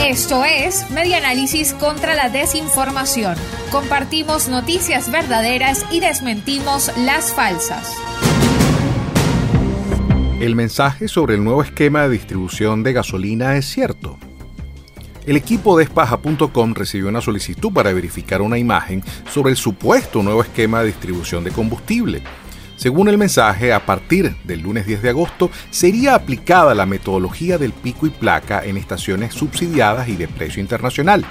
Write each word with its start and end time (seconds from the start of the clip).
Esto 0.00 0.44
es 0.44 0.90
Media 0.90 1.18
Análisis 1.18 1.72
contra 1.74 2.14
la 2.14 2.28
Desinformación. 2.28 3.36
Compartimos 3.70 4.48
noticias 4.48 5.10
verdaderas 5.10 5.84
y 5.90 6.00
desmentimos 6.00 6.90
las 6.98 7.32
falsas. 7.32 7.94
El 10.40 10.54
mensaje 10.56 11.08
sobre 11.08 11.36
el 11.36 11.44
nuevo 11.44 11.62
esquema 11.62 12.02
de 12.02 12.10
distribución 12.10 12.82
de 12.82 12.92
gasolina 12.92 13.56
es 13.56 13.66
cierto. 13.66 14.18
El 15.26 15.36
equipo 15.36 15.78
de 15.78 15.84
espaja.com 15.84 16.74
recibió 16.74 17.08
una 17.08 17.22
solicitud 17.22 17.72
para 17.72 17.92
verificar 17.92 18.42
una 18.42 18.58
imagen 18.58 19.02
sobre 19.32 19.52
el 19.52 19.56
supuesto 19.56 20.22
nuevo 20.22 20.42
esquema 20.42 20.80
de 20.80 20.88
distribución 20.88 21.44
de 21.44 21.50
combustible. 21.50 22.22
Según 22.76 23.08
el 23.08 23.18
mensaje, 23.18 23.72
a 23.72 23.86
partir 23.86 24.34
del 24.44 24.60
lunes 24.60 24.86
10 24.86 25.02
de 25.02 25.10
agosto 25.10 25.50
sería 25.70 26.14
aplicada 26.14 26.74
la 26.74 26.86
metodología 26.86 27.56
del 27.56 27.72
pico 27.72 28.06
y 28.06 28.10
placa 28.10 28.64
en 28.64 28.76
estaciones 28.76 29.32
subsidiadas 29.34 30.08
y 30.08 30.16
de 30.16 30.28
precio 30.28 30.60
internacional. 30.60 31.24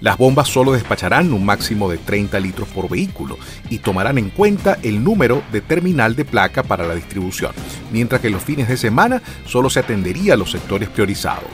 Las 0.00 0.18
bombas 0.18 0.48
solo 0.48 0.72
despacharán 0.72 1.32
un 1.32 1.44
máximo 1.44 1.90
de 1.90 1.98
30 1.98 2.38
litros 2.38 2.68
por 2.68 2.88
vehículo 2.88 3.38
y 3.70 3.78
tomarán 3.78 4.18
en 4.18 4.30
cuenta 4.30 4.78
el 4.82 5.02
número 5.02 5.42
de 5.52 5.62
terminal 5.62 6.14
de 6.14 6.24
placa 6.24 6.62
para 6.62 6.86
la 6.86 6.94
distribución, 6.94 7.52
mientras 7.90 8.20
que 8.20 8.30
los 8.30 8.42
fines 8.42 8.68
de 8.68 8.76
semana 8.76 9.22
solo 9.46 9.70
se 9.70 9.80
atendería 9.80 10.34
a 10.34 10.36
los 10.36 10.50
sectores 10.50 10.90
priorizados. 10.90 11.48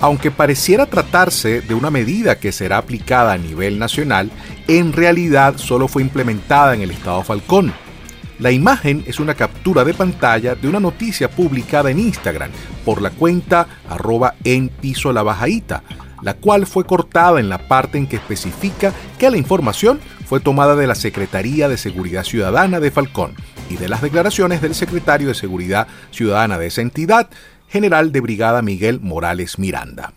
Aunque 0.00 0.30
pareciera 0.30 0.86
tratarse 0.86 1.60
de 1.60 1.74
una 1.74 1.90
medida 1.90 2.38
que 2.38 2.52
será 2.52 2.78
aplicada 2.78 3.32
a 3.32 3.38
nivel 3.38 3.78
nacional, 3.78 4.30
en 4.68 4.92
realidad 4.92 5.56
solo 5.56 5.88
fue 5.88 6.02
implementada 6.02 6.74
en 6.74 6.82
el 6.82 6.90
estado 6.90 7.22
Falcón, 7.24 7.72
la 8.38 8.50
imagen 8.50 9.04
es 9.06 9.20
una 9.20 9.34
captura 9.34 9.84
de 9.84 9.94
pantalla 9.94 10.54
de 10.54 10.68
una 10.68 10.80
noticia 10.80 11.30
publicada 11.30 11.90
en 11.90 11.98
Instagram 11.98 12.50
por 12.84 13.00
la 13.00 13.10
cuenta 13.10 13.66
arroba 13.88 14.34
en 14.44 14.68
piso 14.68 15.12
la 15.12 15.22
la 16.22 16.34
cual 16.34 16.66
fue 16.66 16.84
cortada 16.84 17.38
en 17.38 17.48
la 17.48 17.58
parte 17.68 17.98
en 17.98 18.06
que 18.06 18.16
especifica 18.16 18.92
que 19.18 19.30
la 19.30 19.36
información 19.36 20.00
fue 20.26 20.40
tomada 20.40 20.74
de 20.74 20.86
la 20.86 20.94
Secretaría 20.94 21.68
de 21.68 21.76
Seguridad 21.76 22.24
Ciudadana 22.24 22.80
de 22.80 22.90
Falcón 22.90 23.34
y 23.68 23.76
de 23.76 23.88
las 23.88 24.02
declaraciones 24.02 24.62
del 24.62 24.74
secretario 24.74 25.28
de 25.28 25.34
Seguridad 25.34 25.86
Ciudadana 26.10 26.58
de 26.58 26.66
esa 26.66 26.80
entidad, 26.80 27.28
general 27.68 28.10
de 28.10 28.20
brigada 28.20 28.62
Miguel 28.62 29.00
Morales 29.00 29.58
Miranda. 29.58 30.12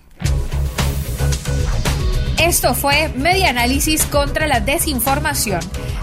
Esto 2.40 2.76
fue 2.76 3.12
Media 3.16 3.50
Análisis 3.50 4.06
contra 4.06 4.48
la 4.48 4.60
Desinformación. 4.60 5.60